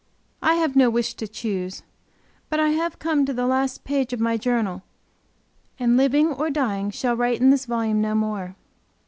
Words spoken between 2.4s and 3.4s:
But I have come to